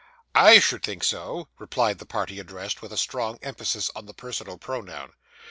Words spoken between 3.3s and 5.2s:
emphasis on the personal pronoun.